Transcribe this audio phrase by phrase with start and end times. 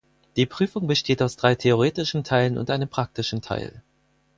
[0.35, 3.83] Die Prüfung besteht aus drei theoretischen Teilen und einem praktischen Teil.